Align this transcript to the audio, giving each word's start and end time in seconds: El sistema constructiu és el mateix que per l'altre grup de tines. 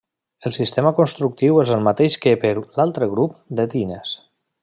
El 0.49 0.53
sistema 0.55 0.91
constructiu 0.99 1.59
és 1.65 1.73
el 1.75 1.85
mateix 1.89 2.17
que 2.25 2.33
per 2.47 2.55
l'altre 2.79 3.11
grup 3.13 3.37
de 3.61 3.67
tines. 3.77 4.19